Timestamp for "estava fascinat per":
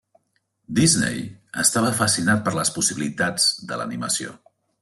1.65-2.57